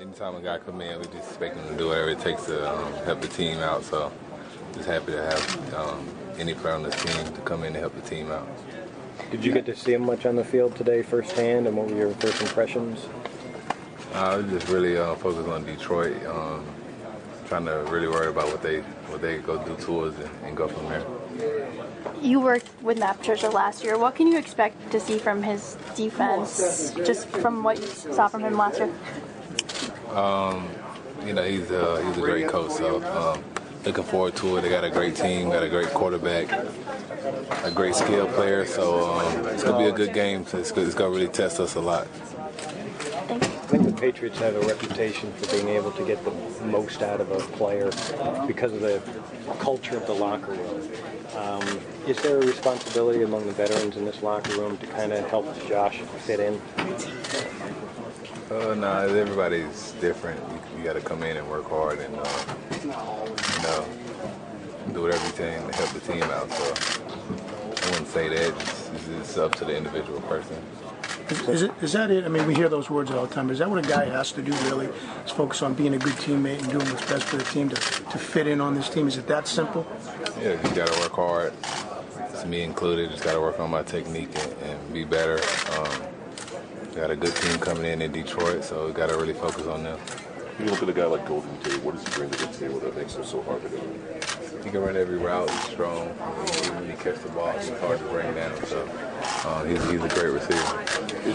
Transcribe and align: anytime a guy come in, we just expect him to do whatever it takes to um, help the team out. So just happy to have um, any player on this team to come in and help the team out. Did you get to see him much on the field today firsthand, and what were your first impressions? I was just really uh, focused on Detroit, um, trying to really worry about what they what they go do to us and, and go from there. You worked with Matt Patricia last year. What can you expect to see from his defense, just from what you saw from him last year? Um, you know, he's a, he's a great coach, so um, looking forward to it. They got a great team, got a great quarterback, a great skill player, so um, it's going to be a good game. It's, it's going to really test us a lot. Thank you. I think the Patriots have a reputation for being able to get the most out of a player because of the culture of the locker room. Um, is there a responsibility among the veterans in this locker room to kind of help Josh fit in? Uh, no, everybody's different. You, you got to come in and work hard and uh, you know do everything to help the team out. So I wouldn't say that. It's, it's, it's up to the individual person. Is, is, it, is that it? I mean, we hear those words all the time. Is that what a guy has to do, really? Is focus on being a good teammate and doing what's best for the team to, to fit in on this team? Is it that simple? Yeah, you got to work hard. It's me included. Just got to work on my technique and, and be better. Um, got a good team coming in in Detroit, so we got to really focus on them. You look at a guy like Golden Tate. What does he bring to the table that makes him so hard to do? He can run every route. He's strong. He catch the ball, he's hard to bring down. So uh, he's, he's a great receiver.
anytime 0.00 0.36
a 0.36 0.40
guy 0.40 0.58
come 0.58 0.80
in, 0.80 0.98
we 0.98 1.04
just 1.06 1.30
expect 1.30 1.56
him 1.56 1.68
to 1.68 1.74
do 1.74 1.88
whatever 1.88 2.10
it 2.10 2.20
takes 2.20 2.44
to 2.46 2.70
um, 2.70 2.92
help 3.04 3.20
the 3.20 3.28
team 3.28 3.58
out. 3.58 3.82
So 3.82 4.12
just 4.74 4.88
happy 4.88 5.12
to 5.12 5.22
have 5.22 5.74
um, 5.74 6.08
any 6.38 6.54
player 6.54 6.74
on 6.74 6.82
this 6.82 6.94
team 7.02 7.32
to 7.32 7.40
come 7.42 7.60
in 7.60 7.68
and 7.68 7.76
help 7.76 7.94
the 7.94 8.08
team 8.08 8.30
out. 8.30 8.46
Did 9.30 9.44
you 9.44 9.52
get 9.52 9.64
to 9.66 9.74
see 9.74 9.94
him 9.94 10.02
much 10.02 10.26
on 10.26 10.36
the 10.36 10.44
field 10.44 10.76
today 10.76 11.02
firsthand, 11.02 11.66
and 11.66 11.76
what 11.76 11.88
were 11.88 11.96
your 11.96 12.10
first 12.12 12.40
impressions? 12.42 13.06
I 14.14 14.36
was 14.36 14.46
just 14.46 14.68
really 14.68 14.98
uh, 14.98 15.14
focused 15.16 15.48
on 15.48 15.64
Detroit, 15.64 16.24
um, 16.26 16.64
trying 17.48 17.64
to 17.64 17.78
really 17.90 18.08
worry 18.08 18.28
about 18.28 18.46
what 18.48 18.62
they 18.62 18.80
what 19.08 19.22
they 19.22 19.38
go 19.38 19.62
do 19.64 19.74
to 19.84 20.00
us 20.00 20.14
and, 20.16 20.30
and 20.44 20.56
go 20.56 20.68
from 20.68 20.88
there. 20.88 21.04
You 22.20 22.40
worked 22.40 22.68
with 22.82 22.98
Matt 22.98 23.18
Patricia 23.18 23.48
last 23.48 23.82
year. 23.82 23.98
What 23.98 24.14
can 24.14 24.26
you 24.26 24.38
expect 24.38 24.90
to 24.92 25.00
see 25.00 25.18
from 25.18 25.42
his 25.42 25.76
defense, 25.94 26.92
just 26.94 27.28
from 27.28 27.62
what 27.62 27.80
you 27.80 27.86
saw 27.86 28.28
from 28.28 28.42
him 28.42 28.56
last 28.56 28.78
year? 28.78 28.92
Um, 30.14 30.68
you 31.24 31.32
know, 31.32 31.42
he's 31.42 31.70
a, 31.70 32.04
he's 32.04 32.16
a 32.16 32.20
great 32.20 32.48
coach, 32.48 32.72
so 32.72 33.02
um, 33.04 33.42
looking 33.84 34.04
forward 34.04 34.36
to 34.36 34.56
it. 34.56 34.62
They 34.62 34.68
got 34.68 34.84
a 34.84 34.90
great 34.90 35.16
team, 35.16 35.48
got 35.50 35.62
a 35.62 35.68
great 35.68 35.88
quarterback, 35.88 36.50
a 37.64 37.70
great 37.70 37.94
skill 37.94 38.26
player, 38.28 38.66
so 38.66 39.10
um, 39.10 39.46
it's 39.48 39.62
going 39.62 39.74
to 39.74 39.78
be 39.78 40.02
a 40.02 40.06
good 40.06 40.14
game. 40.14 40.42
It's, 40.42 40.54
it's 40.54 40.72
going 40.72 40.94
to 40.94 41.18
really 41.18 41.28
test 41.28 41.60
us 41.60 41.74
a 41.74 41.80
lot. 41.80 42.06
Thank 42.06 43.42
you. 43.44 43.56
I 43.56 43.68
think 43.68 43.68
the 43.68 43.78
Patriots 43.96 44.38
have 44.38 44.54
a 44.54 44.60
reputation 44.60 45.32
for 45.32 45.50
being 45.56 45.68
able 45.68 45.90
to 45.92 46.04
get 46.04 46.22
the 46.24 46.30
most 46.66 47.02
out 47.02 47.20
of 47.20 47.30
a 47.30 47.38
player 47.56 47.90
because 48.46 48.72
of 48.72 48.80
the 48.80 49.00
culture 49.58 49.96
of 49.96 50.06
the 50.06 50.12
locker 50.12 50.52
room. 50.52 50.88
Um, 51.34 51.80
is 52.06 52.20
there 52.22 52.38
a 52.38 52.46
responsibility 52.46 53.22
among 53.22 53.46
the 53.46 53.52
veterans 53.52 53.96
in 53.96 54.04
this 54.04 54.22
locker 54.22 54.52
room 54.58 54.76
to 54.78 54.86
kind 54.86 55.12
of 55.12 55.26
help 55.28 55.46
Josh 55.66 56.00
fit 56.00 56.40
in? 56.40 56.60
Uh, 58.50 58.74
no, 58.74 59.08
everybody's 59.08 59.92
different. 59.92 60.40
You, 60.50 60.78
you 60.78 60.84
got 60.84 60.92
to 60.92 61.00
come 61.00 61.22
in 61.22 61.36
and 61.36 61.48
work 61.48 61.68
hard 61.68 61.98
and 61.98 62.14
uh, 62.16 62.54
you 62.82 62.88
know 63.62 63.86
do 64.92 65.08
everything 65.08 65.66
to 65.68 65.76
help 65.76 65.90
the 65.90 66.00
team 66.00 66.22
out. 66.22 66.50
So 66.50 67.05
I 67.86 67.90
wouldn't 67.90 68.08
say 68.08 68.28
that. 68.28 68.48
It's, 68.60 68.90
it's, 68.90 69.08
it's 69.08 69.38
up 69.38 69.54
to 69.56 69.64
the 69.64 69.76
individual 69.76 70.20
person. 70.22 70.56
Is, 71.30 71.48
is, 71.48 71.62
it, 71.62 71.72
is 71.82 71.92
that 71.92 72.10
it? 72.10 72.24
I 72.24 72.28
mean, 72.28 72.46
we 72.46 72.54
hear 72.54 72.68
those 72.68 72.90
words 72.90 73.12
all 73.12 73.26
the 73.26 73.32
time. 73.32 73.48
Is 73.50 73.58
that 73.58 73.70
what 73.70 73.84
a 73.84 73.88
guy 73.88 74.06
has 74.06 74.32
to 74.32 74.42
do, 74.42 74.52
really? 74.64 74.86
Is 75.24 75.30
focus 75.30 75.62
on 75.62 75.74
being 75.74 75.94
a 75.94 75.98
good 75.98 76.14
teammate 76.14 76.58
and 76.60 76.70
doing 76.70 76.86
what's 76.86 77.08
best 77.08 77.24
for 77.24 77.36
the 77.36 77.44
team 77.44 77.68
to, 77.68 77.76
to 77.76 78.18
fit 78.18 78.48
in 78.48 78.60
on 78.60 78.74
this 78.74 78.88
team? 78.88 79.06
Is 79.06 79.18
it 79.18 79.28
that 79.28 79.46
simple? 79.46 79.86
Yeah, 80.40 80.60
you 80.68 80.74
got 80.74 80.88
to 80.88 81.00
work 81.00 81.12
hard. 81.12 81.52
It's 82.30 82.44
me 82.44 82.62
included. 82.62 83.10
Just 83.10 83.22
got 83.22 83.34
to 83.34 83.40
work 83.40 83.60
on 83.60 83.70
my 83.70 83.84
technique 83.84 84.30
and, 84.34 84.52
and 84.62 84.92
be 84.92 85.04
better. 85.04 85.38
Um, 85.78 86.02
got 86.94 87.10
a 87.10 87.16
good 87.16 87.36
team 87.36 87.58
coming 87.60 87.84
in 87.84 88.02
in 88.02 88.10
Detroit, 88.10 88.64
so 88.64 88.86
we 88.86 88.92
got 88.92 89.10
to 89.10 89.16
really 89.16 89.34
focus 89.34 89.66
on 89.66 89.84
them. 89.84 89.98
You 90.58 90.64
look 90.66 90.82
at 90.82 90.88
a 90.88 90.92
guy 90.92 91.04
like 91.04 91.26
Golden 91.28 91.54
Tate. 91.58 91.82
What 91.82 91.96
does 91.96 92.06
he 92.08 92.14
bring 92.14 92.30
to 92.30 92.46
the 92.46 92.52
table 92.58 92.80
that 92.80 92.96
makes 92.96 93.14
him 93.14 93.24
so 93.24 93.42
hard 93.42 93.60
to 93.62 93.68
do? 93.68 93.80
He 94.64 94.70
can 94.70 94.80
run 94.80 94.96
every 94.96 95.18
route. 95.18 95.50
He's 95.50 95.72
strong. 95.72 96.08
He 96.86 96.92
catch 96.96 97.20
the 97.22 97.28
ball, 97.34 97.52
he's 97.52 97.68
hard 97.78 97.98
to 97.98 98.04
bring 98.06 98.34
down. 98.34 98.56
So 98.64 98.88
uh, 99.44 99.64
he's, 99.64 99.82
he's 99.90 100.02
a 100.02 100.08
great 100.08 100.32
receiver. 100.32 101.30